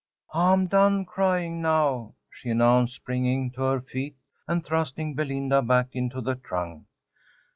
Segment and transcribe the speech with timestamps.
[0.33, 4.15] "I'm done crying now," she announced, springing to her feet
[4.47, 6.85] and thrusting Belinda back into the trunk.